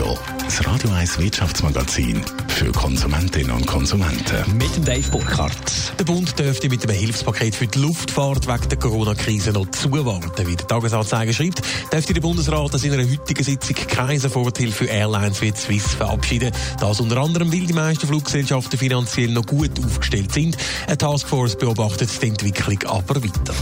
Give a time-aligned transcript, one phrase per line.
[0.00, 4.56] Netto, das Radio 1 Wirtschaftsmagazin für Konsumentinnen und Konsumenten.
[4.56, 5.92] Mit dem Dave Burkhardt.
[5.98, 10.46] Der Bund dürfte mit einem Hilfspaket für die Luftfahrt wegen der Corona-Krise noch zuwarten.
[10.46, 11.60] Wie der Tagesanzeiger schreibt,
[11.92, 16.50] dürfte der Bundesrat in seiner heutigen Sitzung keine Soforthilfe für Airlines wie Swiss verabschieden.
[16.78, 20.56] Das unter anderem, weil die meisten Fluggesellschaften finanziell noch gut aufgestellt sind.
[20.86, 23.54] Eine Taskforce beobachtet die Entwicklung aber weiter.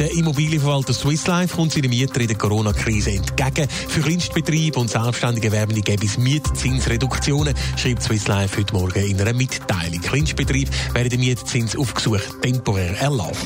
[0.00, 3.68] Der Immobilienverwalter Swiss Life kommt seinen Mietern in der Corona-Krise entgegen.
[3.68, 9.34] Für Kleinstbetriebe und selbstständige Werbende gäbe es Mietzinsreduktionen, schreibt Swiss Life heute Morgen in einer
[9.34, 10.00] Mitteilung.
[10.00, 13.36] Kleinstbetriebe werden den Mietzins auf Gesuch temporär erlaubt.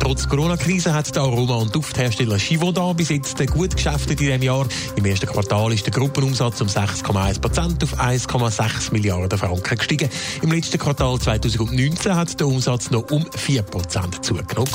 [0.00, 4.66] Trotz Corona-Krise hat der Aroma- und Dufthersteller Chivoda bis jetzt gut geschäftet in diesem Jahr.
[4.96, 10.10] Im ersten Quartal ist der Gruppenumsatz um 6,1 Prozent auf 1,6 Milliarden Franken gestiegen.
[10.42, 14.68] Im letzten Quartal 2019 hat der Umsatz noch um 4 Prozent zugenommen.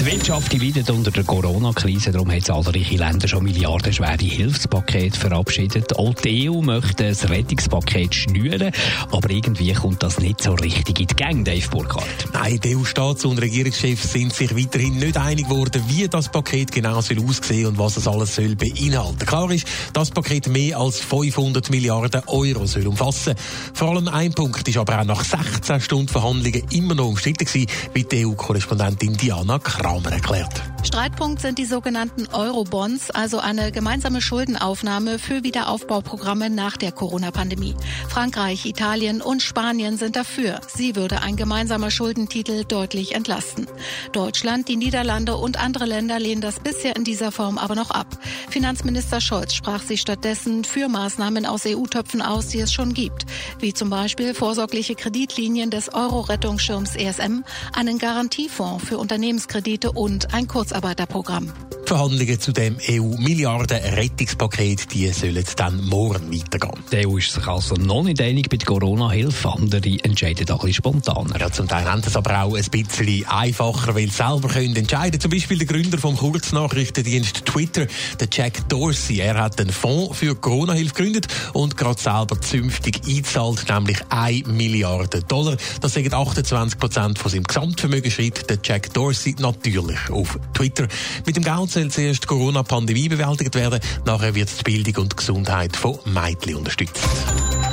[0.00, 5.96] Die Wirtschaft leidet unter der Corona-Krise, darum haben zahlreiche Länder schon milliardenschwere Hilfspakete verabschiedet.
[5.96, 8.70] Auch die EU möchte ein Rettungspaket schnüren,
[9.10, 12.28] aber irgendwie kommt das nicht so richtig in die Gang, Dave Burkhardt.
[12.32, 17.00] Nein, die EU-Staats- und Regierungschefs sind sich weiterhin nicht einig geworden, wie das Paket genau
[17.00, 19.26] soll aussehen und was es alles soll beinhalten.
[19.26, 23.34] Klar ist, das Paket mehr als 500 Milliarden Euro soll umfassen.
[23.74, 27.66] Vor allem ein Punkt ist aber auch nach 16 Stunden Verhandlungen immer noch umstritten gewesen,
[27.94, 30.77] wie die EU-Korrespondentin Diana Kramer Traumraklet.
[30.84, 37.74] Streitpunkt sind die sogenannten Eurobonds, also eine gemeinsame Schuldenaufnahme für Wiederaufbauprogramme nach der Corona-Pandemie.
[38.08, 40.60] Frankreich, Italien und Spanien sind dafür.
[40.68, 43.66] Sie würde ein gemeinsamer Schuldentitel deutlich entlasten.
[44.12, 48.18] Deutschland, die Niederlande und andere Länder lehnen das bisher in dieser Form aber noch ab.
[48.48, 53.26] Finanzminister Scholz sprach sich stattdessen für Maßnahmen aus EU-Töpfen aus, die es schon gibt,
[53.58, 57.42] wie zum Beispiel vorsorgliche Kreditlinien des Euro-Rettungsschirms ESM,
[57.74, 61.48] einen Garantiefonds für Unternehmenskredite und ein Kurzarbeiterprogramm.
[61.88, 66.84] Verhandlungen zu dem EU-Milliarden-Rettungspaket, die sollen dann morgen weitergehen.
[66.92, 69.48] Die EU ist sich also noch nicht einig bei der Corona-Hilfe.
[69.48, 71.40] Andere entscheiden auch ein bisschen spontaner.
[71.40, 75.18] Ja, zum Teil haben das aber auch ein bisschen einfacher, weil sie selber können entscheiden.
[75.18, 77.86] Zum Beispiel der Gründer vom Kurznachrichtendienst Twitter,
[78.20, 79.20] der Jack Dorsey.
[79.20, 85.22] Er hat einen Fonds für Corona-Hilfe gegründet und gerade selber zünftig einzahlt, nämlich 1 Milliarde
[85.22, 85.56] Dollar.
[85.80, 90.86] Das sind 28 Prozent von seinem Gesamtvermögen, schreibt der Jack Dorsey natürlich auf Twitter.
[91.24, 95.76] Mit dem Geld soll zuerst die Corona-Pandemie bewältigt werden, nachher wird die Bildung und Gesundheit
[95.76, 96.98] von Mädchen unterstützt.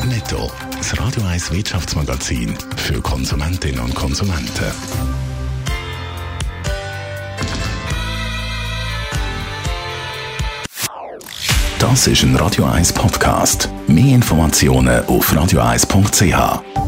[0.06, 4.72] Netto, das Radio 1 Wirtschaftsmagazin für Konsumentinnen und Konsumenten.
[11.80, 13.70] Das ist ein Radio 1 Podcast.
[13.88, 16.85] Mehr Informationen auf radio1.ch.